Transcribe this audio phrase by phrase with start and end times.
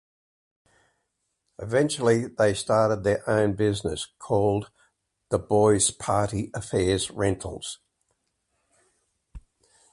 [1.59, 4.71] Eventually they started their own business called
[5.29, 7.77] "The Boys Party Affair Rentals".